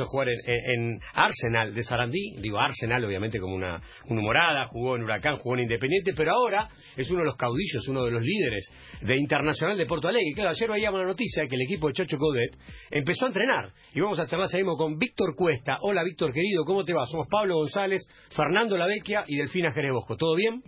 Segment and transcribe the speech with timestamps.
[0.00, 4.96] empezó a jugar en, Arsenal de Sarandí, digo Arsenal obviamente como una, una humorada, jugó
[4.96, 8.22] en Huracán, jugó en Independiente, pero ahora es uno de los caudillos, uno de los
[8.22, 8.70] líderes
[9.02, 10.32] de Internacional de Porto Alegre.
[10.34, 12.56] Claro, ayer veíamos la noticia de que el equipo de Chocho Codet
[12.90, 15.78] empezó a entrenar y vamos a charlar mismo con Víctor Cuesta.
[15.82, 17.06] Hola Víctor querido, ¿cómo te va?
[17.06, 18.02] Somos Pablo González,
[18.34, 20.16] Fernando Lavecchia y Delfina Gerebosco.
[20.16, 20.62] ¿Todo bien?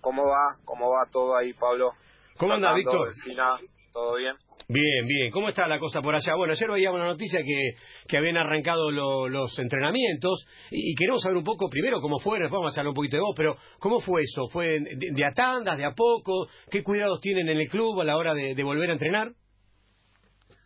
[0.00, 0.62] ¿Cómo va?
[0.64, 1.90] ¿Cómo va todo ahí, Pablo?
[2.36, 3.08] ¿Cómo anda, Víctor?
[3.08, 3.58] Delfina,
[3.92, 4.34] ¿todo bien?
[4.66, 5.30] Bien, bien.
[5.30, 6.34] ¿Cómo está la cosa por allá?
[6.34, 7.74] Bueno, ayer veíamos una noticia que,
[8.06, 12.76] que habían arrancado los entrenamientos y, queremos saber un poco, primero, cómo fue, después vamos
[12.76, 14.48] a hablar un poquito de vos, pero ¿cómo fue eso?
[14.48, 16.48] ¿Fue de, a tandas, de a poco?
[16.70, 19.32] ¿Qué cuidados tienen en el club a la hora de, volver a entrenar?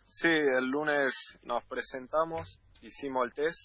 [0.09, 1.13] Sí, el lunes
[1.43, 3.57] nos presentamos, hicimos el test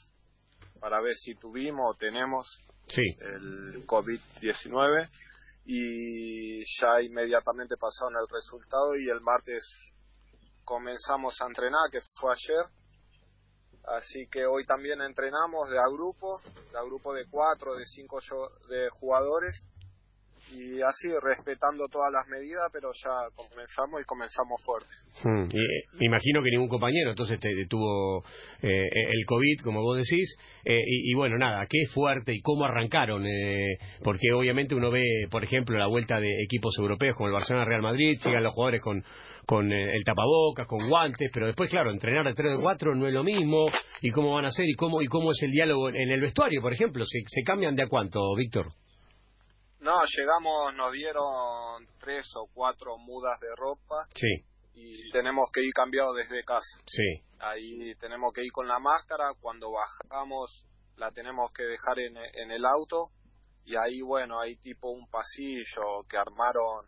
[0.80, 2.46] para ver si tuvimos o tenemos
[2.96, 5.09] el COVID-19
[5.66, 9.62] y ya inmediatamente pasaron el resultado y el martes
[10.68, 12.66] comenzamos a entrenar, que fue ayer.
[13.84, 18.18] Así que hoy también entrenamos de a grupo, de a grupo de cuatro, de cinco
[18.68, 19.66] de jugadores
[20.52, 24.88] y así respetando todas las medidas, pero ya comenzamos y comenzamos fuerte.
[25.23, 28.24] Hmm, y, eh, imagino que ningún compañero entonces te, tuvo
[28.63, 33.24] eh, el COVID, como vos decís, eh, y, bueno, nada, qué fuerte y cómo arrancaron,
[34.02, 37.83] porque obviamente uno ve, por ejemplo, la vuelta de equipos europeos como el Barcelona Real
[37.83, 39.05] Madrid, llegan los jugadores con,
[39.46, 43.12] con el tapabocas, con guantes, pero después, claro, entrenar de 3 de 4 no es
[43.12, 43.66] lo mismo,
[44.01, 46.60] y cómo van a ser, y cómo, y cómo es el diálogo en el vestuario,
[46.60, 48.66] por ejemplo, ¿se, se cambian de a cuánto, Víctor?
[49.80, 54.09] No, llegamos, nos dieron tres o cuatro mudas de ropa.
[54.15, 54.45] Sí.
[54.74, 56.79] Y tenemos que ir cambiados desde casa.
[56.87, 57.23] Sí.
[57.38, 59.32] Ahí tenemos que ir con la máscara.
[59.40, 63.10] Cuando bajamos, la tenemos que dejar en, en el auto.
[63.65, 66.87] Y ahí, bueno, hay tipo un pasillo que armaron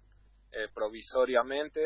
[0.53, 1.81] eh, provisoriamente.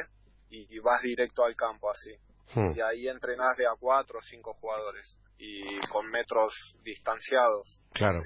[0.51, 2.13] Y, vas directo al campo así.
[2.55, 2.71] Hmm.
[2.77, 5.19] Y ahí entrenás de a cuatro o cinco jugadores.
[5.37, 7.83] Y con metros distanciados.
[7.93, 8.23] Claro.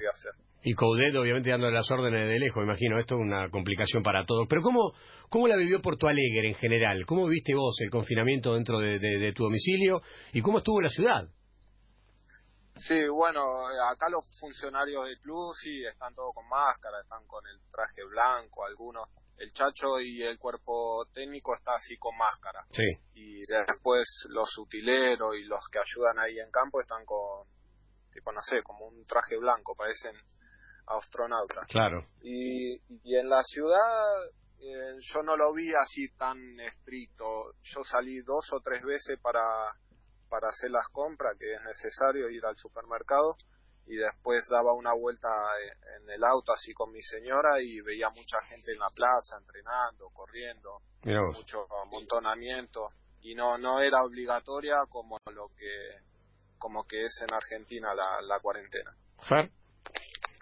[0.61, 4.45] Y Coudet, obviamente, dándole las órdenes de lejos, imagino, esto es una complicación para todos.
[4.49, 4.91] Pero ¿cómo,
[5.29, 7.05] cómo la vivió Porto Alegre en general?
[7.05, 10.01] ¿Cómo viste vos el confinamiento dentro de, tu domicilio?
[10.33, 11.29] ¿Y cómo estuvo la ciudad?
[12.75, 13.41] Sí, bueno,
[13.89, 18.65] acá los funcionarios del club sí están todos con máscara, están con el traje blanco,
[18.65, 19.07] algunos.
[19.37, 22.65] El chacho y el cuerpo técnico está así con máscara.
[22.69, 22.83] Sí.
[23.13, 27.47] Y después los utileros y los que ayudan ahí en campo están con,
[28.11, 30.15] tipo, no sé, como un traje blanco, parecen
[30.89, 31.67] astronautas.
[31.67, 32.05] Claro.
[32.21, 34.25] Y, y en la ciudad
[34.61, 37.53] eh, yo no lo vi así tan estricto.
[37.63, 39.41] Yo salí dos o tres veces para,
[40.27, 43.35] para hacer las compras, que es necesario ir al supermercado,
[43.85, 45.29] y después daba una vuelta
[45.99, 50.09] en el auto así con mi señora y veía mucha gente en la plaza entrenando,
[50.13, 50.81] corriendo,
[51.33, 52.89] mucho amontonamiento
[53.21, 55.97] y no no era obligatoria como lo que
[56.59, 58.95] como que es en Argentina la, la cuarentena.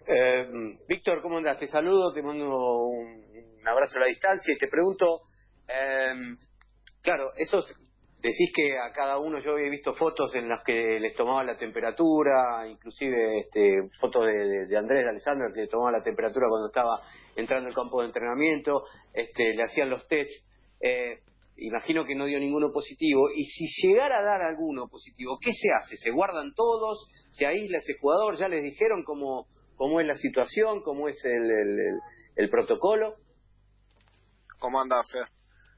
[0.09, 0.47] Eh,
[0.87, 1.59] Víctor, ¿cómo andas?
[1.59, 2.47] Te saludo, te mando
[2.85, 5.23] un, abrazo a la distancia y te pregunto,
[5.67, 6.13] eh,
[7.01, 7.75] claro, esos,
[8.21, 11.57] decís que a cada uno yo había visto fotos en las que les tomaba la
[11.57, 17.01] temperatura, inclusive este, fotos de, Andrés de Alessandro que le tomaba la temperatura cuando estaba
[17.35, 20.45] entrando al campo de entrenamiento, este, le hacían los tests.
[20.79, 21.19] Eh,
[21.57, 25.67] imagino que no dio ninguno positivo, y si llegara a dar alguno positivo, ¿qué se
[25.77, 25.97] hace?
[25.97, 27.09] ¿Se guardan todos?
[27.31, 28.37] ¿Se aísla ese jugador?
[28.37, 29.47] ¿Ya les dijeron cómo,
[29.77, 31.99] cómo es la situación, cómo es el,
[32.35, 33.15] el, protocolo.
[34.59, 35.27] ¿Cómo anda, Fer?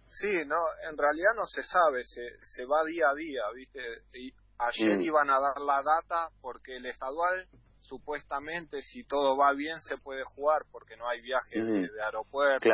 [0.08, 0.56] Sí, no,
[0.90, 3.80] en realidad no se sabe, se, se va día a día, ¿viste?
[4.14, 5.02] Y ayer mm.
[5.02, 7.48] iban a dar la data porque el estadual,
[7.82, 12.02] supuestamente, si todo va bien, se puede jugar porque no hay viaje de, mm.
[12.04, 12.70] aeropuerto,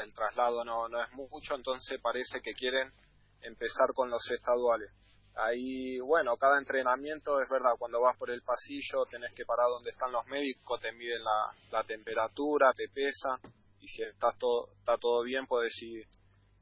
[0.00, 2.92] el traslado no, no es mucho, entonces parece que quieren
[3.40, 4.92] empezar con los estaduales.
[5.36, 9.90] Ahí, bueno, cada entrenamiento es verdad, cuando vas por el pasillo tenés que parar donde
[9.90, 13.38] están los médicos, te miden la, la temperatura, te pesan
[13.78, 16.06] y si estás todo, está todo bien puedes ir,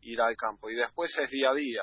[0.03, 0.69] ir al campo.
[0.71, 1.83] Y después es día a día.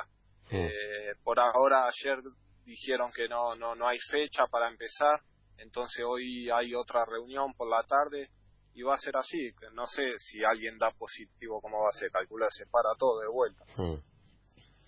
[0.51, 2.19] Eh, por ahora, ayer
[2.65, 5.21] dijeron que no, no, no hay fecha para empezar,
[5.57, 8.29] entonces hoy hay otra reunión por la tarde
[8.73, 9.51] y va a ser así.
[9.73, 13.29] No sé si alguien da positivo, cómo va a ser, calcular, se para todo de
[13.29, 13.63] vuelta.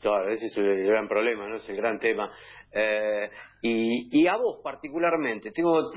[0.04, 1.56] Claro, ese es el gran problema, ¿no?
[1.56, 2.30] Es el gran tema.
[2.74, 3.30] Eh,
[3.62, 5.92] y, y, a vos particularmente, tengo,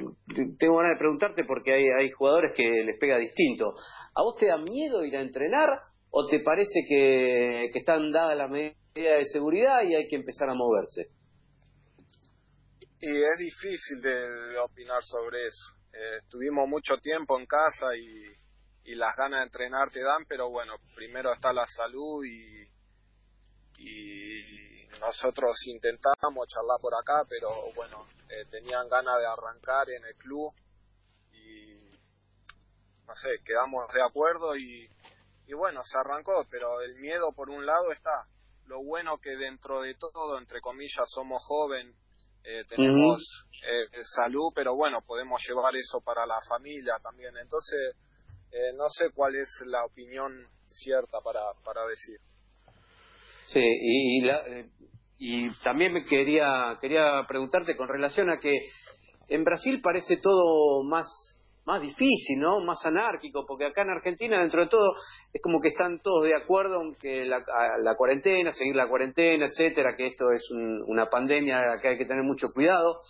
[0.60, 3.74] tengo ganas de preguntarte porque hay, hay jugadores que les pega distinto.
[4.14, 5.68] ¿A vos te da miedo ir a entrenar
[6.10, 10.50] o te parece que, que están dadas las medidas de seguridad y hay que empezar
[10.50, 11.08] a moverse?
[13.00, 15.74] Y es difícil de, opinar sobre eso.
[15.92, 20.48] Eh, estuvimos mucho tiempo en casa y, y las ganas de entrenar te dan, pero
[20.48, 22.75] bueno, primero está la salud y
[23.78, 30.14] y, nosotros intentamos charlar por acá, pero bueno, eh, tenían ganas de arrancar en el
[30.14, 30.54] club
[31.32, 31.90] y
[33.06, 34.88] no sé, quedamos de acuerdo y,
[35.46, 38.26] y bueno, se arrancó, pero el miedo por un lado está.
[38.66, 41.94] Lo bueno que dentro de todo, entre comillas, somos jóvenes,
[42.48, 43.18] eh, tenemos
[43.66, 47.36] eh, salud, pero bueno, podemos llevar eso para la familia también.
[47.36, 47.96] Entonces,
[48.52, 52.20] eh, no sé cuál es la opinión cierta para, para decir.
[53.46, 54.42] Sí, y, y, la,
[55.18, 58.58] y también me quería, quería preguntarte con relación a que
[59.28, 61.06] en Brasil parece todo más
[61.66, 62.60] más difícil, ¿no?
[62.60, 64.92] Más anárquico, porque acá en Argentina, dentro de todo,
[65.32, 67.44] es como que están todos de acuerdo en que la,
[67.82, 70.48] la cuarentena, seguir la cuarentena, etcétera, que esto es
[70.86, 73.00] una pandemia que hay que tener mucho cuidado.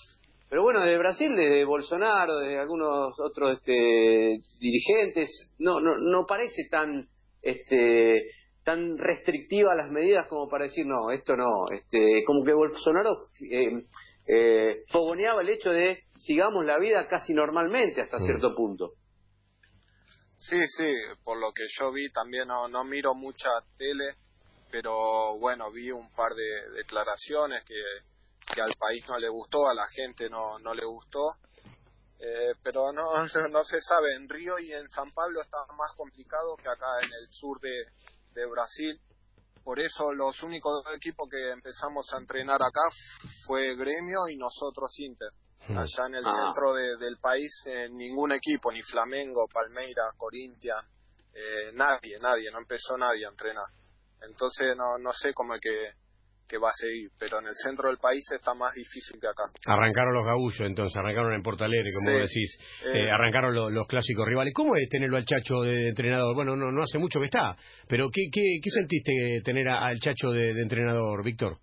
[0.48, 6.66] Pero bueno, de Brasil, de Bolsonaro, de algunos otros este, dirigentes, no, no, no parece
[6.70, 7.08] tan,
[7.42, 8.22] este,
[8.66, 13.16] tan restrictiva las medidas como para decir, no, esto no, este, como que Bolsonaro
[13.48, 13.86] eh,
[14.26, 18.94] eh, fogoneaba el hecho de sigamos la vida casi normalmente hasta cierto punto.
[20.34, 20.92] Sí, sí,
[21.24, 24.16] por lo que yo vi también no, no miro mucha tele,
[24.68, 27.80] pero bueno, vi un par de declaraciones que,
[28.52, 31.20] que al país no le gustó, a la gente no, no le gustó,
[32.18, 33.12] eh, pero no,
[33.48, 37.12] no se sabe, en Río y en San Pablo está más complicado que acá en
[37.12, 37.84] el sur de,
[38.36, 39.00] de Brasil,
[39.64, 42.82] por eso los únicos dos equipos que empezamos a entrenar acá
[43.46, 45.30] fue Gremio y nosotros Inter.
[45.66, 45.78] Hmm.
[45.78, 46.36] Allá en el ah.
[46.36, 50.84] centro del país eh, ningún equipo, ni Flamengo, Palmeiras, Corinthians,
[51.32, 53.66] eh, nadie, nadie, no empezó nadie a entrenar.
[54.20, 55.92] Entonces no, no sé cómo es que
[56.48, 59.50] que va a seguir, pero en el centro del país está más difícil que acá.
[59.66, 64.54] Arrancaron los gaullos, entonces, arrancaron en Portalegre, como decís, eh, eh, arrancaron los clásicos rivales.
[64.54, 66.34] ¿Cómo es tenerlo al Chacho de, entrenador?
[66.34, 67.56] Bueno, no, no hace mucho que está,
[67.88, 71.58] pero ¿qué, qué, qué sentiste tener al Chacho de, entrenador, Víctor?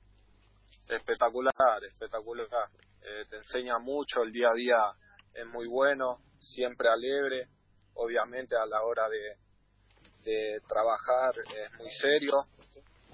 [0.89, 1.53] Espectacular,
[1.87, 2.47] espectacular.
[3.01, 4.77] Eh, te enseña mucho, el día a día
[5.33, 7.47] es muy bueno, siempre alegre,
[7.95, 9.35] obviamente a la hora de,
[10.23, 12.33] de trabajar es muy serio,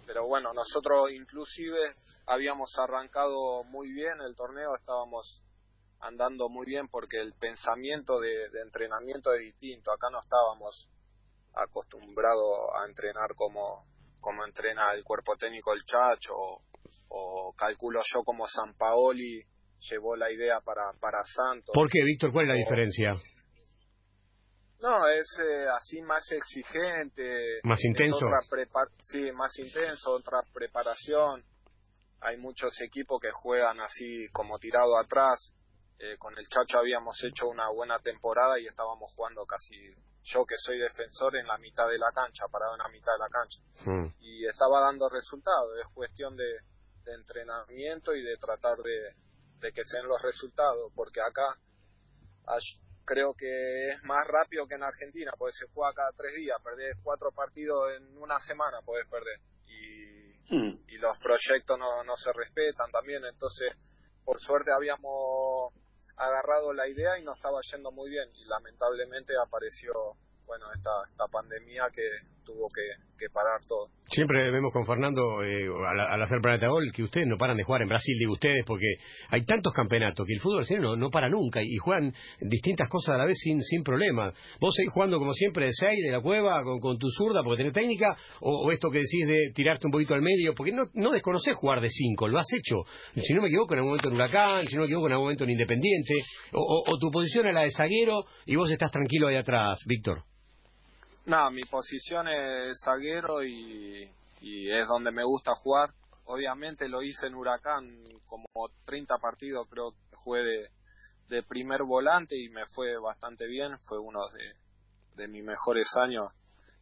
[0.10, 1.78] pero bueno, nosotros inclusive
[2.26, 5.44] habíamos arrancado muy bien el torneo, estábamos
[6.00, 10.90] andando muy bien porque el pensamiento de, entrenamiento es distinto, acá no estábamos
[11.54, 13.86] acostumbrados a entrenar como,
[14.20, 16.34] como entrena el cuerpo técnico el Chacho
[17.10, 19.44] o, calculo yo como San Paoli
[19.92, 21.70] llevó la idea para, para Santos.
[21.72, 22.32] ¿Por qué, Víctor?
[22.32, 23.14] ¿Cuál es la diferencia?
[24.82, 27.60] No, es eh, así más exigente.
[27.64, 28.26] Más intenso.
[29.00, 31.44] sí, más intenso, otra preparación.
[32.22, 35.54] Hay muchos equipos que juegan así como tirado atrás.
[36.00, 39.76] Eh, con el Chacho habíamos hecho una buena temporada y estábamos jugando casi,
[40.24, 43.20] yo que soy defensor, en la mitad de la cancha, parado en la mitad de
[43.20, 43.60] la cancha.
[43.84, 44.16] Hmm.
[44.22, 45.78] Y estaba dando resultados.
[45.78, 46.48] Es cuestión de,
[47.04, 49.14] de entrenamiento y de tratar de,
[49.60, 51.60] de que sean los resultados, porque acá
[53.10, 56.96] creo que es más rápido que en Argentina, porque se juega cada tres días, perdés
[57.02, 59.40] cuatro partidos en una semana, puedes perder.
[59.66, 60.84] Y, hmm.
[60.90, 63.74] y los proyectos no, no se respetan también, entonces
[64.24, 65.74] por suerte habíamos
[66.18, 69.92] agarrado la idea y nos estaba yendo muy bien y lamentablemente apareció
[70.46, 72.06] bueno esta, esta pandemia que
[72.54, 73.88] tuvo que, parar todo.
[74.10, 77.82] Siempre vemos con Fernando, eh, al, hacer Planeta Gol, que ustedes no paran de jugar
[77.82, 78.96] en Brasil, digo ustedes, porque
[79.30, 83.18] hay tantos campeonatos que el fútbol brasileño no, para nunca y juegan distintas cosas a
[83.18, 84.34] la vez sin, sin problema.
[84.62, 87.74] ¿Vos seguís jugando como siempre de seis, de la cueva, con, tu zurda porque tenés
[87.74, 88.18] técnica?
[88.40, 90.56] O, esto que decís de tirarte un poquito al medio?
[90.56, 92.78] Porque no, no desconocés jugar de cinco, lo has hecho.
[93.22, 95.26] Si no me equivoco, en algún momento en Huracán, si no me equivoco, en algún
[95.26, 96.14] momento en Independiente.
[96.54, 100.24] O, o tu posición es la de zaguero y vos estás tranquilo ahí atrás, Víctor.
[101.30, 105.92] No, mi posición es zaguero y, es donde me gusta jugar.
[106.26, 108.48] Obviamente lo hice en Huracán como
[108.86, 110.72] 30 partidos, creo que jugué
[111.28, 113.78] de, primer volante y me fue bastante bien.
[113.88, 114.22] Fue uno
[115.18, 116.34] de, mis mejores años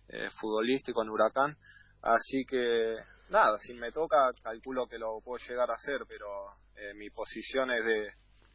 [0.08, 1.58] eh, futbolísticos en Huracán.
[2.02, 2.96] Así que
[3.30, 7.70] nada, si me toca, calculo que lo puedo llegar a hacer, pero eh, mi posición
[7.72, 8.08] es de,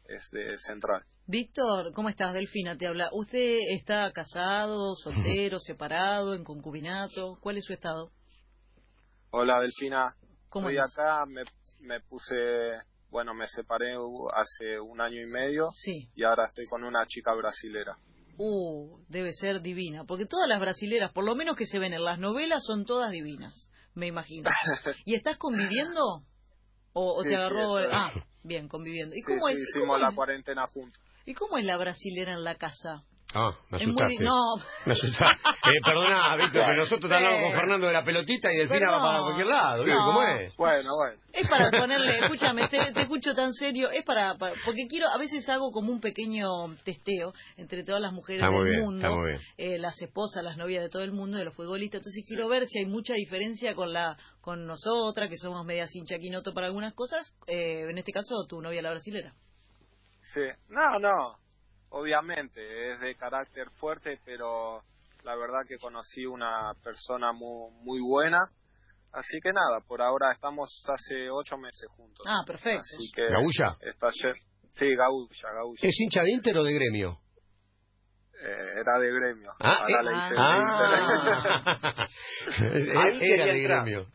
[0.07, 1.05] es de central.
[1.25, 2.33] Víctor, ¿cómo estás?
[2.33, 3.07] Delfina te habla.
[3.13, 7.37] ¿Usted está casado, soltero, separado, en concubinato?
[7.39, 8.11] ¿Cuál es su estado?
[9.31, 10.15] Hola, Delfina.
[10.49, 11.43] ¿Cómo Estoy acá, me,
[11.79, 12.35] me puse,
[13.09, 13.93] bueno, me separé
[14.33, 16.09] hace un año y medio sí.
[16.13, 17.97] y ahora estoy con una chica brasilera.
[18.37, 22.03] Uh, debe ser divina, porque todas las brasileras, por lo menos que se ven en
[22.03, 24.49] las novelas, son todas divinas, me imagino.
[25.05, 26.01] ¿Y estás conviviendo?
[26.91, 27.77] ¿O, te agarró...?
[27.77, 28.11] ah,
[28.43, 29.15] bien, conviviendo.
[29.15, 31.01] ¿Y cómo es, hicimos la cuarentena juntos.
[31.25, 33.03] ¿Y cómo es la brasilera en la casa?
[33.35, 34.13] Ah, me Es muy asustaste.
[34.19, 34.39] di- no.
[34.85, 35.49] Me asustaste.
[35.49, 37.15] Eh, perdona, Víctor, pero nosotros Sí.
[37.15, 39.01] hablamos con Fernando de la pelotita y Delfina va Perdón.
[39.07, 40.05] para cualquier lado, ¿viste No.
[40.05, 40.55] cómo es?
[40.55, 41.21] Bueno, bueno.
[41.33, 45.17] Es para ponerle, escúchame, te, te escucho tan serio, es para, para- porque quiero, a
[45.17, 48.97] veces hago como un pequeño testeo entre todas las mujeres Está muy del bien, mundo,
[49.07, 49.41] está muy bien.
[49.57, 52.67] eh, las esposas, las novias de todo el mundo, de los futbolistas, entonces quiero ver
[52.67, 57.33] si hay mucha diferencia con la con nosotras, que somos medias hinchaquinoto para algunas cosas,
[57.47, 59.33] eh, en este caso tu novia la brasilera.
[60.33, 60.41] Sí.
[60.69, 61.35] No, no.
[61.89, 64.81] Obviamente, es de carácter fuerte, pero
[65.23, 68.39] la verdad que conocí una persona muy, muy buena.
[69.11, 72.25] Así que nada, por ahora estamos hace ocho meses juntos.
[72.27, 72.79] Ah, perfecto.
[72.81, 75.87] Así que está lle- Sí, Gaúcha, Gaúcha.
[75.87, 77.19] ¿Es hincha de Inter o de gremio?
[78.41, 79.51] Eh, era de gremio.
[79.59, 82.07] Ah, Ahora eh, le hice ah.
[82.57, 84.07] Ahí Era quería de gremio.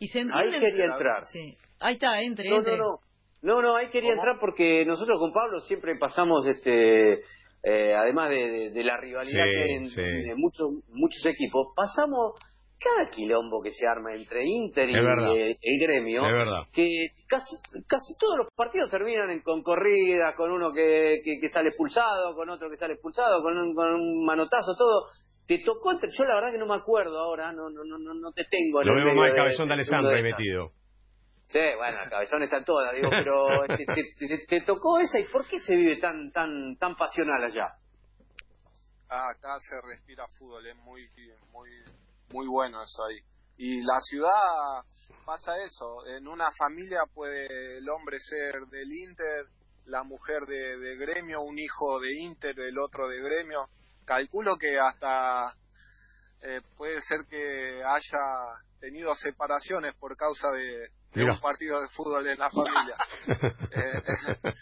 [0.00, 0.60] Y se Ahí entienden...
[0.60, 1.22] quería entrar.
[1.30, 1.56] Sí.
[1.78, 2.76] Ahí está, entre, No, entre.
[2.78, 2.98] no, no.
[3.42, 4.22] No, no, ahí quería ¿Cómo?
[4.22, 7.20] entrar porque nosotros con Pablo siempre pasamos, este,
[7.64, 10.00] eh, además de, de- de la rivalidad Sí, que hay en, sí.
[10.30, 12.34] en muchos, muchos equipos, pasamos
[12.78, 14.94] cada quilombo que se arma entre Inter y
[15.36, 16.22] eh, el gremio,
[16.72, 16.86] que
[17.28, 17.54] casi
[17.88, 22.34] casi todos los partidos terminan en, con corridas, con uno que, que, que sale expulsado,
[22.34, 25.06] con otro que sale expulsado, con un, con un manotazo, todo.
[25.46, 28.14] Te tocó, entre- yo la verdad que no me acuerdo ahora, no no no no,
[28.14, 28.80] no te tengo.
[28.82, 30.70] en Lo vemos más de- cabezón de Alessandro ahí de metido.
[31.52, 35.24] Sí, bueno, el cabezón está toda, digo, pero te, te- te- te tocó esa y
[35.28, 37.68] ¿por qué se vive tan tan tan pasional allá?
[39.10, 41.06] Ah, acá se respira fútbol, es muy,
[41.50, 41.68] muy,
[42.30, 43.18] muy bueno eso ahí.
[43.58, 44.30] Y la ciudad
[45.26, 49.44] pasa eso, en una familia puede el hombre ser del Inter,
[49.84, 53.66] la mujer de, de gremio, un hijo de Inter, el otro de gremio.
[54.06, 55.52] Calculo que hasta
[56.40, 62.26] eh, puede ser que haya tenido separaciones por causa de, de un partido de fútbol
[62.26, 62.96] en la familia.
[63.74, 64.52] Eh, es,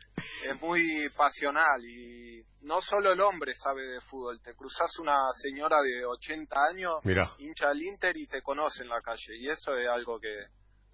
[0.50, 5.78] es muy pasional y no solo el hombre sabe de fútbol, te cruzas una señora
[5.82, 7.28] de 80 años, Mira.
[7.38, 10.28] hincha del Inter y te conoce en la calle y eso es algo que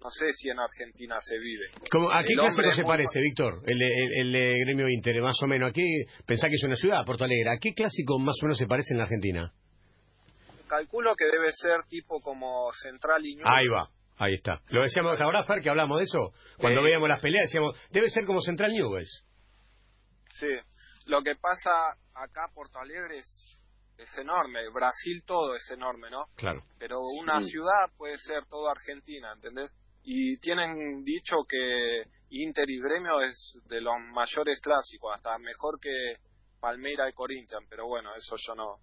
[0.01, 1.65] no sé si en Argentina se vive.
[1.91, 3.61] ¿Cómo- ¿A qué clásico se muy- parece, Víctor?
[3.65, 5.69] El, el, gremio Inter, más o menos.
[5.69, 5.83] ¿A qué,
[6.25, 7.49] pensá que es una ciudad, Porto Alegre.
[7.51, 9.51] ¿A qué clásico más o menos se parece en la Argentina?
[10.67, 13.51] Calculo que debe ser tipo como Central y Newell's.
[13.57, 14.61] Ahí va, ahí está.
[14.69, 16.33] Lo decíamos ahora, Fer, que hablamos de eso.
[16.57, 16.85] Cuando Sí.
[16.85, 19.23] veíamos las peleas decíamos, debe ser como Central Newells.
[20.39, 20.47] Sí,
[21.05, 21.71] lo que pasa
[22.13, 23.61] acá Porto Alegre es,
[23.97, 26.25] es enorme, Brasil todo es enorme, ¿no?
[26.35, 26.63] Claro.
[26.77, 29.71] pero una ciudad puede ser toda Argentina, ¿entendés?
[30.03, 36.15] Y tienen dicho que Inter y Gremio es de los mayores clásicos, hasta mejor que
[36.59, 38.75] Palmeira y Corinthians, pero bueno, eso yo no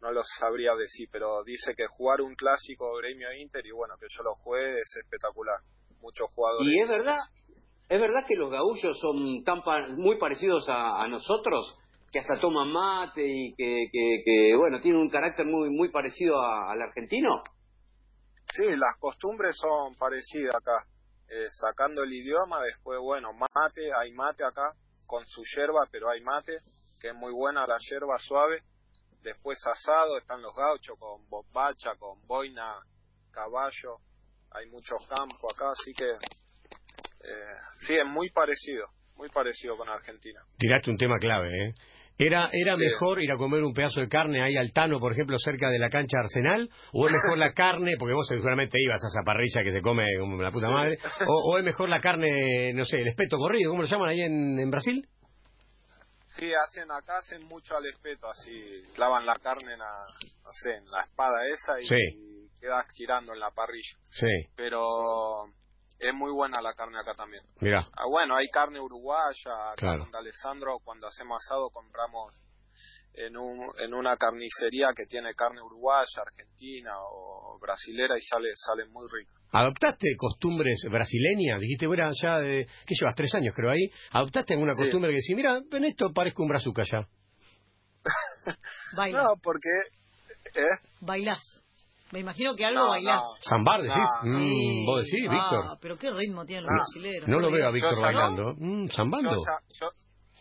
[0.00, 4.06] no lo sabría decir, pero dice que jugar un clásico Gremio Inter y bueno, que
[4.08, 5.58] yo lo juegue es espectacular.
[6.00, 6.66] Muchos jugadores.
[6.72, 7.18] Y es verdad,
[7.88, 11.76] es verdad que los gaullos son tan pa- muy parecidos a, a nosotros
[12.12, 16.40] que hasta toman mate y que, que, que, bueno tienen un carácter muy muy parecido
[16.40, 17.42] a- al argentino.
[18.52, 20.84] Sí, las costumbres son parecidas acá.
[21.28, 24.72] Eh, sacando el idioma, después, bueno, mate, hay mate acá,
[25.06, 26.58] con su yerba, pero hay mate,
[27.00, 28.62] que es muy buena la yerba suave.
[29.22, 32.74] Después asado, están los gauchos con bombacha, con boina,
[33.30, 33.98] caballo.
[34.52, 38.86] Hay muchos campos acá, así que eh, sí, es muy parecido,
[39.16, 40.40] muy parecido con Argentina.
[40.58, 41.74] Tiraste un tema clave, ¿eh?
[42.18, 42.84] ¿Era, era Sí.
[42.84, 45.78] mejor ir a comer un pedazo de carne ahí al Tano, por ejemplo, cerca de
[45.78, 46.68] la cancha Arsenal?
[46.92, 50.04] ¿O es mejor la carne, porque vos seguramente ibas a esa parrilla que se come
[50.18, 50.98] como la puta madre?
[51.26, 54.20] ¿O, o es mejor la carne, no sé, el espeto corrido, ¿cómo lo llaman ahí
[54.20, 55.06] en, en Brasil?
[56.36, 60.02] Sí, hacen acá, hacen mucho al espeto, así clavan la carne en la,
[60.44, 61.96] no sé, en la espada esa y, Sí.
[61.96, 63.98] y queda girando en la parrilla.
[64.10, 65.46] Sí, pero
[65.98, 67.42] es muy buena la carne acá también.
[67.60, 67.86] mirá.
[67.96, 69.98] Ah, bueno, hay carne uruguaya, Claro.
[70.04, 72.40] donde Alessandro cuando hacemos asado compramos
[73.14, 78.84] en, un, en una carnicería que tiene carne uruguaya, argentina o brasilera y sale sale
[78.86, 79.32] muy rico.
[79.52, 81.60] ¿Adoptaste costumbres brasileñas?
[81.60, 82.66] Dijiste, bueno, ya de...
[82.86, 83.14] ¿Qué llevas?
[83.16, 83.90] Tres años, creo, ahí.
[84.12, 84.82] ¿Adoptaste alguna Sí.
[84.84, 87.08] costumbre que decís, mira, en esto parezco un brazuca ya?
[88.96, 89.68] Baila, No, porque
[90.54, 90.62] ¿eh?
[91.00, 91.40] bailás.
[92.12, 93.20] Me imagino que algo No, bailás.
[93.22, 93.48] no.
[93.48, 93.96] ¿Zambar decís?
[94.24, 95.78] No, Mm, ¿Vos decís, Ah, Víctor?
[95.80, 96.78] pero qué ritmo tienen los No.
[96.78, 97.28] brasileros.
[97.28, 97.70] No lo veo a.
[97.70, 98.54] Víctor Yo bailando.
[98.56, 99.30] Mm, Yo ¿Zambando?
[99.30, 99.90] ya, yo,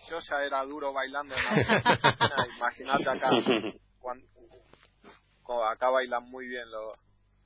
[0.09, 1.35] yo ya era duro bailando
[2.57, 3.29] imagínate acá.
[5.71, 6.93] acá bailan muy bien los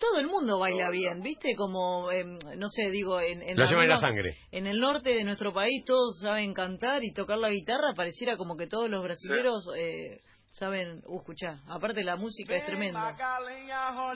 [0.03, 1.55] Todo el mundo baila bien, ¿viste?
[1.55, 4.37] Como, em, no sé, digo, en, en Lo llevan en la sangre.
[4.51, 8.57] En el norte de nuestro país todos saben cantar y tocar la guitarra, pareciera como
[8.57, 10.17] que todos los brasileros eh,
[10.51, 13.15] saben, uh, escuchá, aparte la música es tremenda.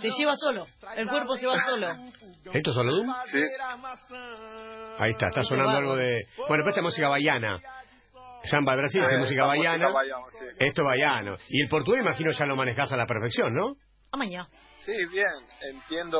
[0.01, 0.67] Te lleva solo,
[0.97, 1.87] el cuerpo se va solo.
[2.53, 3.13] ¿Esto es solo Doom?
[3.31, 3.39] Sí.
[4.97, 6.25] Ahí está, está sonando algo de...
[6.49, 7.61] Bueno, pues esta música baiana.
[8.43, 9.87] Samba de Brasil, es música baiana.
[10.59, 11.37] Esto es baiano.
[11.47, 13.75] Y el portugués, imagino, ya lo manejás a la perfección, ¿no?
[14.11, 14.49] A mañana.
[14.77, 15.47] Sí, bien.
[15.61, 16.19] Entiendo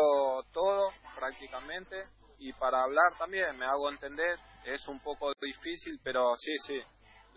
[0.52, 1.96] todo prácticamente.
[2.40, 4.38] Y para hablar también, me hago entender.
[4.64, 6.80] Es un poco difícil, pero sí, sí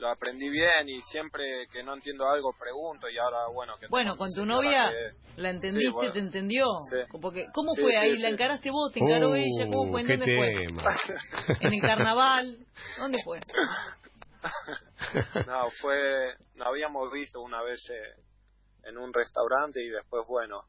[0.00, 4.16] lo aprendí bien y siempre que no entiendo algo pregunto y ahora bueno que bueno
[4.16, 4.90] con tu novia
[5.36, 6.66] la entendiste te entendió.
[7.20, 10.64] Porque cómo fue ahí la encaraste vos te encaró uh, ella cómo fue dónde fue
[11.60, 12.66] en el carnaval
[12.98, 13.40] dónde fue
[15.46, 18.14] no fue no habíamos visto una vez eh,
[18.88, 20.62] en un restaurante y después bueno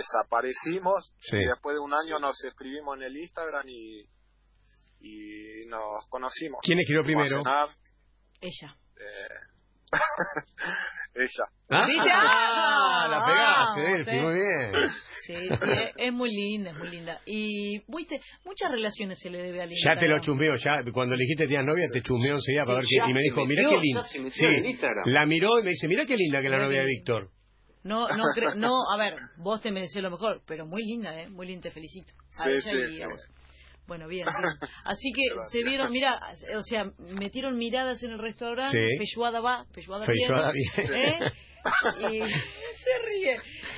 [0.00, 4.04] desaparecimos y después de un año nos escribimos en el Instagram y
[5.00, 6.60] y nos conocimos.
[6.62, 7.40] ¿Quién escribió primero?
[8.40, 8.76] Ella.
[8.96, 9.50] Eh...
[11.12, 11.44] Ella.
[11.70, 11.86] ¿Ah?
[12.12, 14.72] ah la pegaste, sí, muy bien.
[15.26, 17.20] Sí, sí, es muy linda, es muy linda.
[17.26, 19.94] Y, viste, muchas relaciones se le debe a Linda.
[19.94, 22.86] Ya te lo chumbeó, ya cuando le dijiste tía novia, te chumbeó enseguida para ver
[22.88, 23.10] qué.
[23.10, 24.04] Y me dijo, mira qué linda.
[24.30, 24.46] Sí,
[25.06, 27.30] la miró y me dice, mira qué linda que la novia de Víctor.
[27.82, 28.24] No, no,
[28.56, 31.28] no, a ver, vos te mereces lo mejor, pero muy linda, ¿eh?
[31.28, 32.12] Muy linda, te felicito.
[32.38, 33.26] A sí, ella sí, y a vos.
[33.86, 34.26] Bueno, bien,
[34.84, 36.20] Así que se vieron, mira,
[36.56, 39.20] o sea, metieron miradas en el restaurante, sí.
[39.40, 40.06] va, Feyuada,
[40.52, 40.94] bien.
[40.94, 41.18] ¿eh?
[42.10, 43.36] Y se ríe.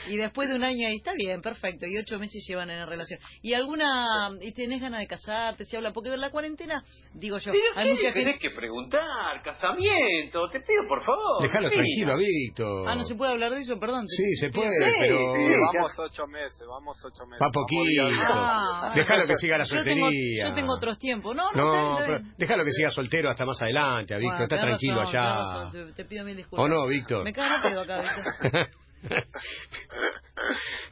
[0.08, 1.86] Y después de un año ahí está bien, perfecto.
[1.86, 3.20] Y ocho meses llevan en la relación.
[3.40, 5.64] ¿Y alguna, y tenés ganas de casarte?
[5.64, 6.82] Se habla, porque en la cuarentena,
[7.14, 9.42] digo yo, ¿Pero hay mucha tenés que preguntar?
[9.42, 11.42] Casamiento, te pido por favor.
[11.42, 12.88] Déjalo tranquilo, Víctor.
[12.88, 14.06] Ah, no se puede hablar de eso, perdón.
[14.08, 15.34] Sí, se puede, pero.
[15.34, 17.38] Sí, vamos ocho meses, vamos ocho meses.
[17.38, 18.06] Pa' poquito.
[18.32, 20.48] Ah, déjalo que siga la soltería.
[20.48, 21.50] Yo tengo, otros tiempos, ¿no?
[21.52, 24.42] No, no pero déjalo que siga soltero hasta más adelante, Víctor.
[24.42, 25.70] está tranquilo allá.
[25.94, 26.64] te, pido mil disculpas.
[26.64, 27.24] ¿O no, Víctor?
[27.24, 28.02] Me cago acá.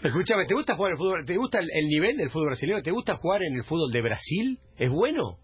[0.02, 1.24] Escúchame, ¿te gusta jugar el fútbol?
[1.24, 2.82] ¿Te gusta el, nivel del fútbol brasileño?
[2.82, 4.58] ¿Te gusta jugar en el fútbol de Brasil?
[4.76, 5.38] ¿Es bueno?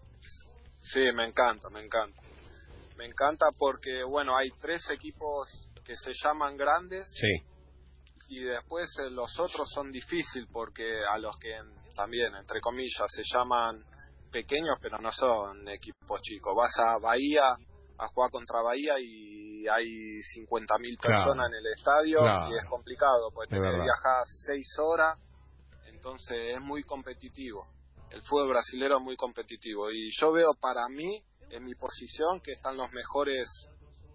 [0.81, 2.21] Sí, me encanta, me encanta.
[2.97, 7.05] Me encanta porque, bueno, hay tres equipos que se llaman grandes.
[7.13, 7.29] Sí.
[8.29, 11.53] Y después eh, los otros son difíciles porque a los que
[11.95, 13.83] también, entre comillas, se llaman
[14.31, 16.53] pequeños, pero no son equipos chicos.
[16.55, 17.43] Vas a Bahía
[17.97, 22.19] a jugar contra Bahía y hay 50.000 personas en el estadio
[22.49, 25.17] y es complicado, porque te viajas seis horas,
[25.85, 27.67] entonces es muy competitivo.
[28.09, 32.51] El fútbol brasilero es muy competitivo y yo veo para mí, en mi posición, que
[32.51, 33.47] están los mejores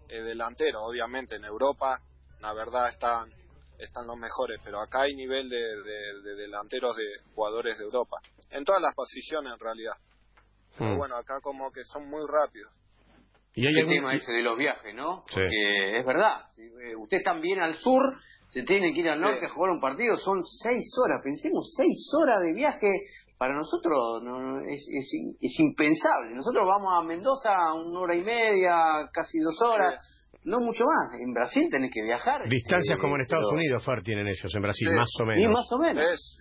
[0.07, 0.81] eh, delanteros.
[0.83, 1.99] Obviamente en Europa,
[2.39, 3.31] la verdad, están
[3.77, 8.17] están los mejores, pero acá hay nivel de, de, delanteros de jugadores de Europa.
[8.49, 9.93] En todas las posiciones, en realidad.
[10.77, 10.97] Pero hmm.
[10.97, 12.71] bueno, acá como que son muy rápidos.
[13.55, 15.23] Y hay el tema ese de los viajes, ¿no?
[15.31, 18.01] Porque es verdad, eh, usted también al sur,
[18.49, 22.09] se tiene que ir al norte a jugar un partido, son seis horas, pensemos, seis
[22.19, 22.91] horas de viaje,
[23.37, 26.33] para nosotros no, es, es, impensable.
[26.33, 29.95] Nosotros vamos a Mendoza una hora y media, casi dos horas.
[30.45, 31.19] No mucho más.
[31.21, 32.47] En Brasil tenés que viajar.
[32.47, 35.43] Distancias como en eh, Estados Unidos, Far, tienen ellos, en Brasil, más o menos.
[35.43, 36.37] Y más o menos.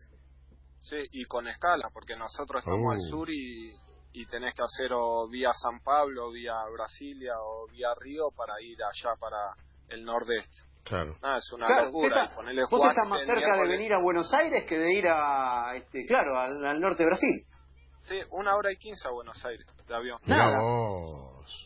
[0.80, 3.10] Sí, y con escala, porque nosotros estamos al uh.
[3.10, 3.72] sur y
[4.12, 8.76] y tenés que hacer o vía San Pablo, vía Brasilia o vía Río para ir
[8.82, 9.54] allá para
[9.88, 10.72] el nordeste.
[10.84, 11.14] Claro.
[11.22, 12.32] Ah, es una locura.
[12.70, 16.38] vos estás más cerca de venir a Buenos Aires que de ir a, este, claro,
[16.38, 17.44] al, norte de Brasil.
[18.00, 20.18] Sí, una hora y quince a Buenos Aires de avión.
[20.26, 20.58] Nada.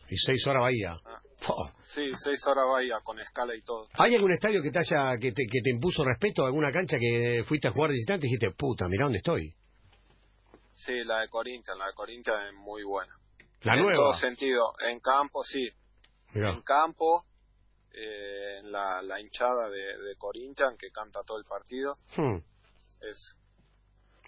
[0.09, 0.99] Y seis horas Bahía.
[1.05, 1.21] Ah.
[1.83, 3.89] Sí, seis horas Bahía con escala y todo.
[3.95, 6.45] ¿Hay algún estadio que te haya que te, que te impuso respeto?
[6.45, 9.55] ¿Alguna cancha que fuiste a jugar visitante y dijiste, puta, mira dónde estoy?
[10.77, 13.13] Sí, la de Corinthians, la de Corinthians es muy buena.
[13.63, 13.93] La en nueva.
[13.93, 15.67] En todo sentido, en campo sí.
[16.35, 17.25] En campo,
[17.95, 21.95] eh, en la, la hinchada de, de, Corinthians que canta todo el partido.
[22.15, 22.37] Hmm.
[23.01, 23.35] Es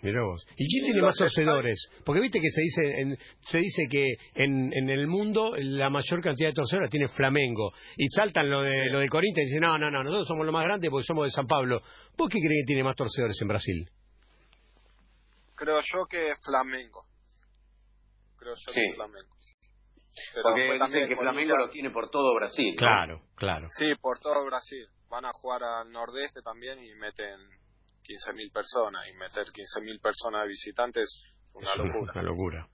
[0.01, 0.47] Mira vos.
[0.57, 1.77] ¿Y quién tiene más torcedores?
[2.05, 4.07] Porque viste que se dice en, se dice que
[4.37, 7.73] en, en el mundo la mayor cantidad de torcedores tiene Flamengo.
[7.97, 10.53] Y saltan lo de, lo de Corinthians y dicen, no, no, no, nosotros somos los
[10.53, 11.83] más grandes porque somos de San Pablo.
[12.17, 13.91] ¿Vos qué crees que tiene más torcedores en Brasil?
[15.59, 17.05] Creo yo que Flamengo.
[18.39, 19.37] Creo yo que Flamengo.
[20.43, 22.75] Porque dicen que Flamengo lo tiene por todo Brasil.
[22.77, 23.69] Claro, claro.
[23.71, 24.87] Sí, por todo Brasil.
[25.09, 27.39] Van a jugar al nordeste también y meten
[28.03, 29.07] 15.000 personas.
[29.09, 31.05] Y meter 15.000 personas de visitantes
[31.45, 32.13] es una locura.
[32.13, 32.69] Una locura.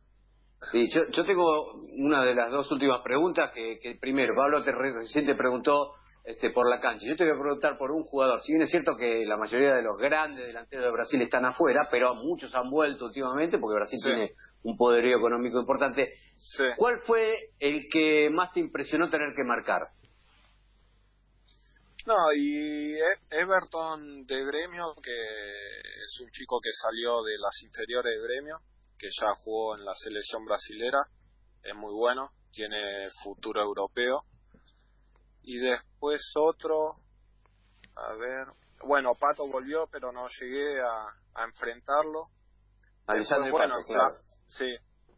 [0.72, 4.72] Sí, yo, yo tengo una de las dos últimas preguntas que, que primero, Pablo te
[4.72, 7.06] recién te preguntó este, por la cancha.
[7.06, 8.40] Yo te voy a preguntar por un jugador.
[8.40, 11.86] Si bien es cierto que la mayoría de los grandes delanteros de Brasil están afuera,
[11.90, 14.32] pero muchos han vuelto últimamente porque Brasil tiene
[14.62, 16.14] un poderío económico importante.
[16.76, 19.82] ¿Cuál fue el que más te impresionó tener que marcar?
[22.06, 28.12] No, y e-, Everton de Gremio, que es un chico que salió de las interiores
[28.14, 28.58] de Gremio,
[28.98, 31.06] que ya jugó en la selección brasilera,
[31.62, 34.24] es muy bueno tiene futuro europeo.
[35.44, 36.92] Y después otro,
[37.96, 38.46] a ver,
[38.84, 42.22] bueno, Pato volvió, pero no llegué a, a enfrentarlo.
[43.06, 44.16] Después, bueno, Pato, claro.
[44.46, 44.66] sí.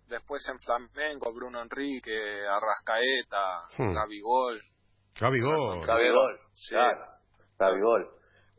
[0.08, 3.92] Después en Flamengo, Bruno Enrique, Arrascaeta, Hmm.
[3.94, 4.60] Gabigol.
[5.18, 5.84] Gabigol.
[5.86, 6.74] Gabigol, Sí.
[6.74, 7.04] claro.
[7.58, 8.10] Gabigol.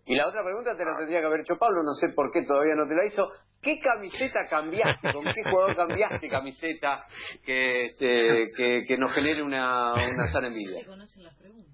[0.05, 2.43] Y la otra pregunta te la tendría que haber hecho Pablo, no sé por qué
[2.45, 3.29] todavía no te la hizo.
[3.67, 5.11] ¿Qué camiseta cambiaste?
[5.11, 7.05] ¿Con qué jugador cambiaste camiseta
[7.43, 10.79] que, este, que, que nos genere una, una sana envidia?
[10.79, 11.73] Se conocen las preguntas.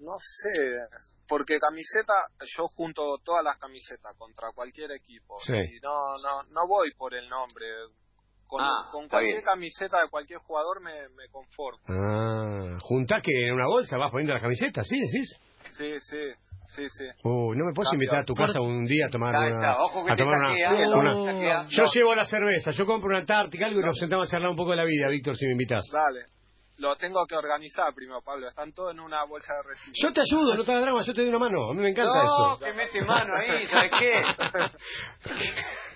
[0.00, 0.78] No sé,
[1.28, 2.12] porque camiseta,
[2.56, 5.36] yo junto todas las camisetas contra cualquier equipo.
[5.46, 5.52] Sí.
[5.52, 7.64] Y no, no, no voy por el nombre.
[8.48, 9.44] Con, Ah, con cualquier bien.
[9.44, 11.80] camiseta de cualquier jugador me, me conformo.
[11.88, 15.38] Ah, juntás que en una bolsa vas poniendo las camisetas, ¿sí decís?
[15.78, 16.18] Sí, sí,
[16.64, 17.04] sí, sí.
[17.24, 18.06] Uh, ¿no me puedes Cambio.
[18.06, 19.76] invitar a tu casa un día a tomar una...
[19.82, 21.66] ojo que a tomar una- saquea, una- te saquea.
[21.68, 21.90] Yo No.
[21.92, 24.70] llevo la cerveza, yo compro una Antártica, algo y nos sentamos a charlar un poco
[24.70, 25.84] de la vida, Víctor, si me invitas.
[25.92, 26.26] Dale.
[26.78, 28.48] Lo tengo que organizar primero, Pablo.
[28.48, 29.98] Están todos en una bolsa de residuos.
[30.02, 31.90] Yo te ayudo, no te hagas drama, yo te doy una mano, a mí me
[31.90, 32.64] encanta No, eso.
[32.64, 34.22] que mete mano ahí, ¿sabes qué?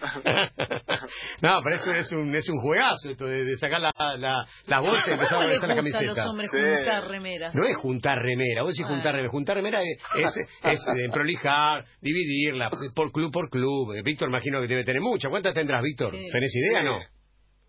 [1.43, 4.81] no, pero eso es un, es un juegazo esto de, de sacar la, la, la
[4.81, 6.51] bolsa y empezar a ¿Cómo les organizar la gusta a los camiseta.
[6.51, 6.59] hombres Sí.
[6.85, 7.55] juntar remeras?
[7.55, 8.89] No es juntar remera, vos decís Ah.
[8.95, 9.31] juntar remera.
[9.31, 10.03] Juntar remera es,
[10.37, 13.95] es, es, eh, prolijar, dividirla, por club por club.
[13.95, 15.29] Eh, Víctor imagino que debe tener mucha.
[15.29, 16.13] ¿Cuántas tendrás, Víctor?
[16.13, 16.29] Sí.
[16.31, 16.85] ¿Tenés idea, Sí.
[16.85, 17.16] no?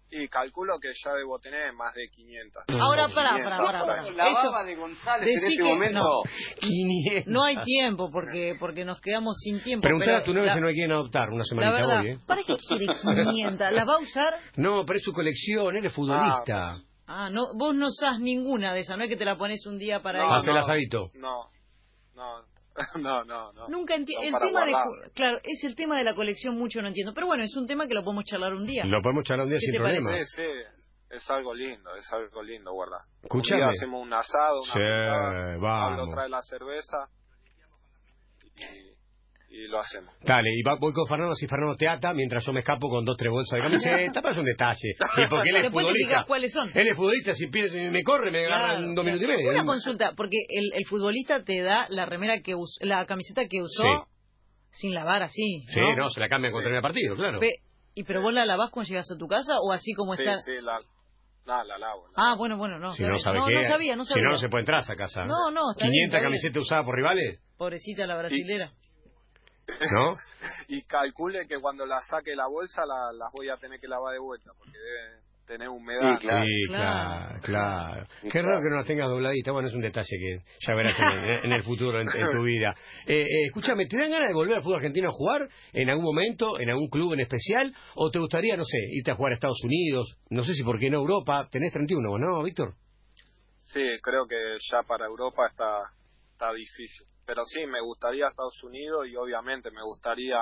[0.09, 2.63] Y calculo que ya debo tener más de 500.
[2.81, 4.01] Ahora, pará, 500 pará, pará, por pará.
[4.03, 4.13] ahí.
[4.15, 5.99] La Esto- baba de González en este que- momento.
[5.99, 6.21] no.
[6.61, 7.27] 500.
[7.33, 9.83] No hay tiempo porque porque nos quedamos sin tiempo.
[9.83, 11.99] Preguntá pero a tu novia la- si no la quieren adoptar una La semanita verdad,
[12.01, 12.17] hoy, ¿eh?
[12.25, 13.71] ¿para qué quiere 500?
[13.73, 14.33] ¿Las va a usar?
[14.55, 16.77] No, pero es su colección, él es futbolista.
[17.05, 19.77] Ah, no, vos no usás ninguna de esas, no es que te la pones un
[19.77, 20.33] día para No, ir.
[20.35, 21.09] Hace el asadito.
[21.15, 21.49] No,
[22.15, 22.43] no,
[23.01, 23.67] no, no, no.
[23.69, 24.25] Nunca entiendo.
[24.25, 24.71] El tema de.
[24.71, 25.11] guardar.
[25.13, 27.13] Claro, es el tema de la colección, mucho no entiendo.
[27.13, 28.85] Pero bueno, es un tema que lo podemos charlar un día.
[28.85, 30.01] Lo podemos charlar un día ¿Qué sin te parece?
[30.01, 30.25] problema.
[30.25, 32.99] Sí, sí, es algo lindo, es algo lindo, guarda.
[33.23, 33.63] Escuchame.
[33.63, 35.97] Un día hacemos un asado, una Sí, vamos.
[35.97, 36.97] Pablo trae la cerveza
[38.55, 38.96] y,
[39.49, 40.13] y lo hacemos.
[40.23, 43.05] Dale, y va- voy con Fernando, si Fernando te ata, mientras yo me escapo con
[43.05, 44.89] dos, tres bolsas de camiseta, pero es un detalle.
[45.17, 46.23] Y porque él es Después futbolista.
[46.27, 46.69] cuáles son.
[46.73, 49.17] Él es futbolista, si pide- si me corre, me agarra Claro, en dos claro.
[49.17, 49.51] minutos y medio.
[49.51, 53.61] Una consulta, porque el, el futbolista te da la remera que us- la camiseta que
[53.61, 54.07] usó
[54.71, 55.63] sin lavar así.
[55.69, 57.39] Sí, no, se la cambian contra el partido, claro.
[57.39, 57.61] Pe-
[57.95, 60.37] ¿Y pero vos la lavás cuando llegas a tu casa o así como Sí, está?
[60.39, 60.77] sí, la,
[61.47, 62.07] no, la lavo.
[62.09, 62.93] la Ah, bueno, bueno, no.
[62.93, 63.53] Si no sabe no, qué.
[63.55, 64.21] no sabía, no sabía.
[64.21, 65.21] Si no, no se puede entrar a esa casa.
[65.23, 66.23] No, no, está 500 bien, está bien.
[66.29, 68.71] camisetas usadas por rivales, Pobrecita la brasilera.
[69.93, 70.15] ¿No?
[70.69, 74.13] Y calcule que cuando la saque la bolsa la- las voy a tener que lavar
[74.13, 76.17] de vuelta porque debe tener humedad.
[76.19, 76.43] Sí, claro.
[76.45, 77.39] Sí, Claro.
[77.41, 78.05] claro.
[78.21, 78.47] Sí, Qué claro.
[78.49, 79.53] raro que no las tengas dobladitas.
[79.53, 82.43] Bueno, es un detalle que ya verás en el, en el futuro, en, en tu
[82.43, 82.73] vida.
[83.05, 86.03] Eh, eh, escúchame, ¿te dan ganas de volver al fútbol argentino a jugar en algún
[86.03, 87.73] momento, en algún club en especial?
[87.95, 90.17] ¿O te gustaría, no sé, irte a jugar a Estados Unidos?
[90.29, 91.47] No sé si por qué no Europa.
[91.49, 92.73] Tenés 31, vos, ¿no, Víctor?
[93.61, 94.35] Sí, creo que
[94.69, 95.65] ya para Europa está,
[96.37, 97.07] está difícil.
[97.25, 100.37] Pero sí, me gustaría Estados Unidos y obviamente me gustaría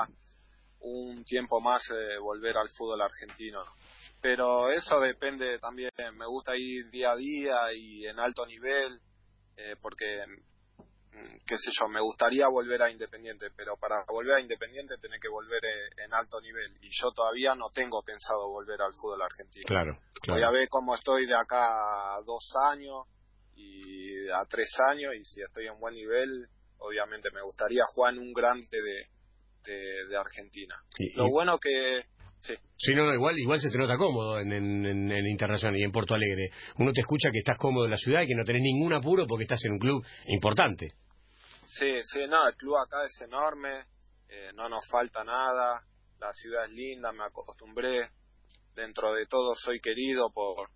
[0.81, 3.63] un tiempo más eh, volver al fútbol argentino.
[4.21, 8.99] Pero eso depende también, me gusta ir día a día y en alto nivel,
[9.55, 14.41] eh, porque, mm, qué sé yo, me gustaría volver a Independiente, pero para volver a
[14.41, 16.71] Independiente tenés que volver eh, en alto nivel.
[16.81, 19.65] Y yo todavía no tengo pensado volver al fútbol argentino.
[19.65, 23.07] Claro, Voy a ver cómo estoy de acá a dos años
[23.55, 28.19] y a tres años y si estoy en buen nivel, obviamente me gustaría jugar en
[28.19, 29.07] un grande de,
[29.71, 30.75] de, de Argentina.
[30.97, 32.03] Y- Lo y- bueno que,
[32.39, 35.79] sí, Sí, no, no, igual, igual se te nota cómodo en, en, en- en Internacional
[35.79, 36.49] y en Porto Alegre.
[36.77, 39.25] Uno te escucha que estás cómodo en la ciudad y que no tenés ningún apuro
[39.27, 40.93] porque estás en un club importante.
[41.65, 43.85] sí, sí, no, el club acá es enorme,
[44.29, 45.81] eh, no nos falta nada,
[46.19, 48.09] la ciudad es linda, me acostumbré,
[48.75, 50.69] dentro de todo soy querido por,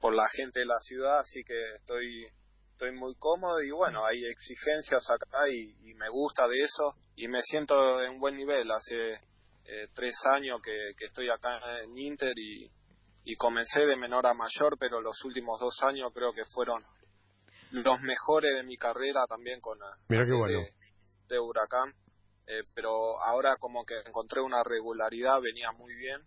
[0.00, 2.26] por la gente de la ciudad, así que estoy
[2.72, 7.26] estoy muy cómodo y bueno, hay exigencias acá y, y me gusta de eso y
[7.26, 8.70] me siento en buen nivel.
[8.70, 9.14] Hace
[9.64, 12.70] eh, tres años que, que estoy acá en Inter y,
[13.24, 16.84] y comencé de menor a mayor, pero los últimos dos años creo que fueron
[17.72, 20.14] los mejores de mi carrera también con qué
[20.60, 20.72] de-
[21.28, 21.92] de Huracán.
[22.46, 26.22] Eh, pero ahora como que encontré una regularidad, venía muy bien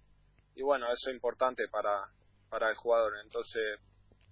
[0.54, 2.04] y bueno, eso es importante para,
[2.52, 3.14] para el jugador.
[3.24, 3.80] Entonces,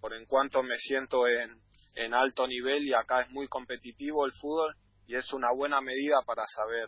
[0.01, 1.58] por en cuanto me siento en,
[1.95, 4.75] en alto nivel y acá es muy competitivo el fútbol
[5.08, 6.88] y es una buena medida para saber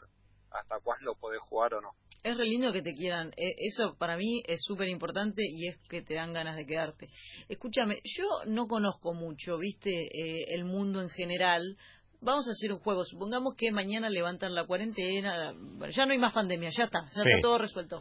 [0.51, 1.89] hasta cuándo podés jugar o no.
[2.23, 3.29] Es re lindo que te quieran.
[3.35, 7.07] Eh, Eso para mí es súper importante y es que te dan ganas de quedarte.
[7.49, 11.77] Escúchame, yo no conozco mucho, viste, eh, el mundo en general.
[12.19, 13.03] Vamos a hacer un juego.
[13.05, 15.53] Supongamos que mañana levantan la cuarentena.
[15.55, 17.29] Bueno, ya no hay más pandemia, ya está, ya Sí.
[17.29, 17.99] está todo resuelto.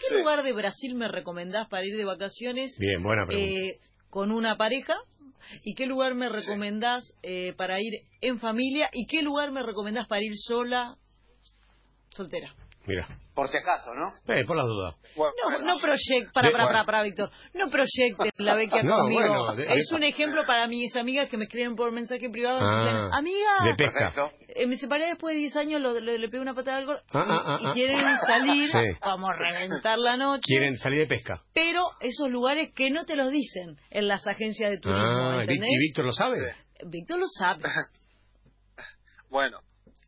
[0.00, 2.76] ¿Qué lugar de Brasil me recomendás para ir de vacaciones?
[2.78, 3.60] Bien, buena pregunta.
[3.60, 3.78] Eh,
[4.10, 4.96] con una pareja
[5.64, 8.88] ¿Y qué lugar me recomendás eh, para ir en familia?
[8.92, 10.96] ¿Y qué lugar me recomendás para ir sola,
[12.10, 12.54] soltera?
[12.86, 13.06] Mira.
[13.36, 14.14] Por si acaso, ¿no?
[14.34, 14.94] Eh, por las dudas.
[15.14, 19.52] no, no proyecten, para, para, para, para, Víctor, no proyecten la beca conmigo.
[19.52, 23.10] es un ejemplo para mis amigas que me escriben por mensaje privado y dicen, ah,
[23.12, 24.32] amiga, de pesca.
[24.48, 27.58] Eh, me separé después de 10 años, lo, le pego una patada al gol ah,
[27.60, 28.70] y, ah, quieren salir,
[29.02, 30.40] vamos a reventar la noche.
[30.46, 31.42] Quieren salir de pesca.
[31.52, 35.68] Pero esos lugares que no te los dicen en las agencias de turismo, ¿entendés?
[35.70, 36.38] ¿Y Víctor lo sabe?
[36.86, 37.64] Víctor lo sabe.
[39.28, 39.58] bueno,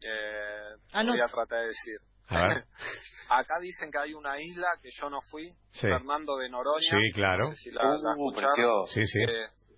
[0.01, 1.99] eh, voy a tratar de decir.
[3.29, 6.91] Acá dicen que hay una isla que yo no fui, Fernando de Noroña.
[6.91, 7.53] Sí, claro.
[7.55, 9.21] si la, uh, sí, sí.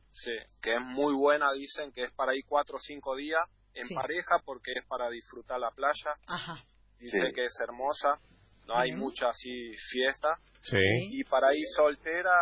[0.08, 0.32] sí,
[0.62, 3.40] que es muy buena, dicen que es para ir cuatro o cinco días
[3.74, 6.14] en pareja porque es para disfrutar la playa.
[6.26, 6.64] Ajá.
[6.98, 8.20] Dice que es hermosa,
[8.66, 10.28] no hay mucha así fiesta.
[10.62, 10.78] Sí.
[11.10, 12.34] Y para ir soltera,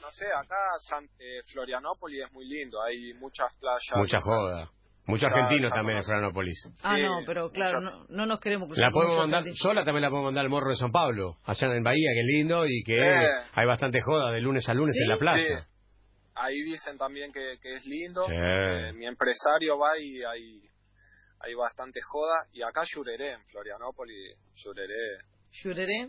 [0.00, 0.56] no sé, acá
[0.88, 3.96] San, eh, Florianópolis es muy lindo, hay muchas playas.
[3.96, 4.70] Mucha joda.
[5.08, 6.68] Muchos argentinos también en Florianópolis.
[6.82, 10.44] Ah, no, pero claro, no, nos queremos La podemos mandar, sola también la podemos mandar
[10.44, 13.00] al Morro de San Pablo, allá en Bahía, que es lindo y que
[13.54, 15.66] hay bastante joda de lunes a lunes en la playa.
[16.34, 18.26] Ahí dicen también que, es lindo.
[18.30, 20.60] Eh, mi empresario va y hay,
[21.40, 22.44] hay bastante joda.
[22.52, 25.18] Y acá Llureré, en Florianópolis, Llureré.
[25.50, 26.06] ¿Llureré?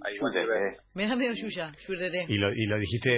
[0.93, 2.25] Me da medio yuya, Llureré.
[2.27, 3.09] Y lo, y lo dijiste...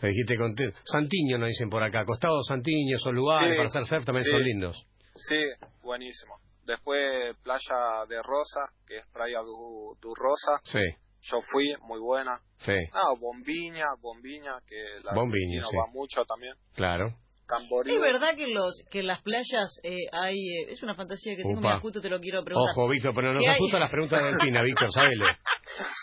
[0.00, 0.78] Lo dijiste contento.
[0.84, 2.04] Santiño nos dicen por acá.
[2.04, 4.86] Costado Santiño, son lugares para hacer surf también son lindos.
[5.14, 5.42] Sí,
[5.82, 6.36] buenísimo.
[6.64, 10.60] Después Playa de Rosa, que es Playa du, Rosa.
[10.64, 10.80] Sí.
[11.22, 12.40] Yo fui, muy buena.
[12.58, 12.74] Sí.
[12.92, 16.54] Ah, Bombiña, Bombiña, que la Bombiña, va mucho también.
[16.74, 17.14] Claro.
[17.46, 17.94] Camboriú.
[17.94, 21.60] Es verdad que los que las playas eh, hay eh, es una fantasía que tengo,
[21.60, 22.72] mira, justo te lo quiero preguntar.
[22.76, 25.26] Ojo, Víctor, pero no te asustan las preguntas de Delfina, Víctor, sábelo.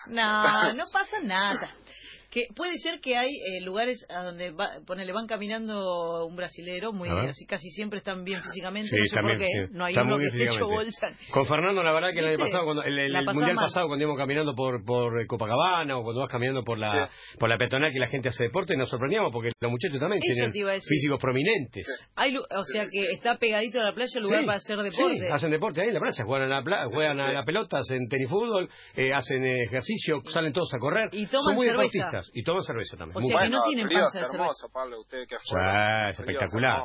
[0.08, 1.74] No, no pasa nada
[2.30, 6.92] que puede ser que hay eh, lugares a donde va, ponele, van caminando un brasilero,
[6.92, 10.28] muy así casi siempre están bien físicamente, no sé por qué, no hay uno que
[10.28, 11.12] esté hecho bolsa.
[11.32, 14.54] Con Fernando, la verdad que el año pasado, cuando, el, mundial pasado, cuando íbamos caminando
[14.56, 18.30] por, por Copacabana o cuando vas caminando por la, por la peatonal que la gente
[18.30, 21.88] hace deporte, nos sorprendíamos porque los muchachos también tienen físicos prominentes.
[22.16, 25.20] Hay, o sea que está pegadito a la playa el lugar para hacer deporte.
[25.20, 28.08] Sí, hacen deporte ahí en la playa, juegan a la, juegan a la pelota, hacen
[28.08, 31.10] tenis fútbol, eh, hacen ejercicio, salen todos a correr.
[31.12, 32.19] Y toman Son muy cerveza.
[32.20, 33.18] Deportistas y toman cerveza también.
[33.18, 34.68] O sea que no tienen panza de cerveza.
[34.72, 36.10] Pablo, usted que fue.
[36.10, 36.84] es espectacular.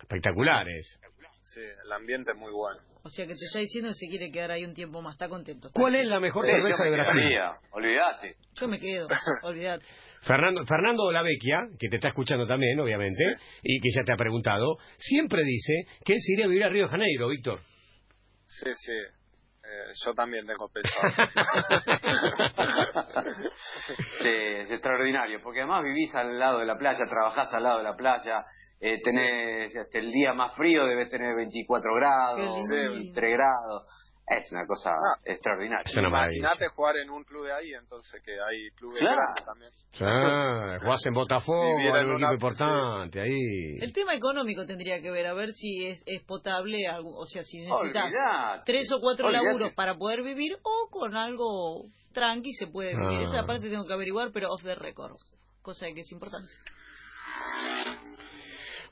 [0.00, 1.00] Espectaculares.
[1.42, 2.80] Sí, el ambiente es muy bueno.
[3.04, 5.28] O sea que te está diciendo que se quiere quedar ahí un tiempo más, está
[5.28, 5.70] contento.
[5.72, 7.22] ¿Cuál es la mejor cerveza de Brasil?
[7.70, 8.36] Olvídate.
[8.54, 9.06] Yo me quedo,
[9.44, 9.84] olvídate.
[10.22, 14.76] Fernando, Fernando Vecchia, que te está escuchando también, obviamente, y que ya te ha preguntado,
[14.96, 17.60] siempre dice que él se iría a vivir a Río de Janeiro, Víctor.
[18.44, 18.92] Sí, sí.
[19.66, 21.08] Eh, yo también tengo pensado.
[24.22, 27.84] sí, es extraordinario, porque además vivís al lado de la playa, trabajás al lado de
[27.84, 28.44] la playa,
[28.80, 33.86] eh, tenés hasta el día más frío debes tener 24 grados, 23 grados.
[34.28, 35.84] Es una cosa ah, extraordinaria.
[35.94, 39.70] Imagínate jugar en un club de ahí, entonces que hay clubes grandes también.
[40.00, 43.78] Ah, jugás en Botafogo, en un equipo importante, ahí.
[43.80, 47.58] El tema económico tendría que ver, a ver si es, es potable, o sea, si
[47.58, 48.12] necesitas
[48.64, 53.20] tres o cuatro laburos para poder vivir o con algo tranqui se puede vivir.
[53.20, 53.46] Esa ah.
[53.46, 55.14] parte tengo que averiguar, pero off the record,
[55.62, 56.48] cosa que es importante.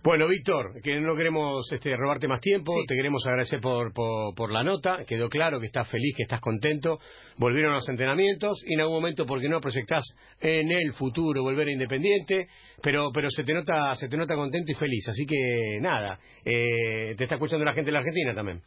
[0.04, 4.62] Bueno, Víctor, que no queremos este, robarte más tiempo, te queremos agradecer por, por, la
[4.62, 6.98] nota, quedó claro que estás feliz, que estás contento,
[7.38, 10.04] volvieron los entrenamientos y en algún momento, porque no proyectás
[10.40, 12.48] en el futuro volver a Independiente,
[12.82, 17.14] pero, pero se, te nota, se te nota contento y feliz, así que nada, eh,
[17.16, 18.60] te está escuchando la gente de la Argentina también.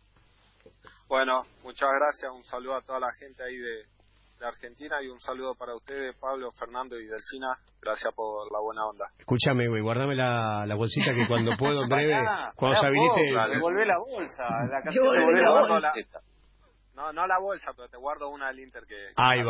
[1.07, 3.83] Bueno, muchas gracias, un saludo a toda la gente ahí de,
[4.39, 7.57] de Argentina y un saludo para ustedes, Pablo, Fernando y Delfina.
[7.81, 9.05] Gracias por la buena onda.
[9.17, 12.15] Escúchame, güey, guárdame la, la bolsita que cuando puedo, en breve,
[12.55, 13.21] cuando se habilite...
[13.49, 15.91] devolvé la bolsa, la canción devolvé la bolsa.
[16.95, 18.95] No, no la bolsa, pero te guardo una del Inter que...
[19.17, 19.45] Ahí va.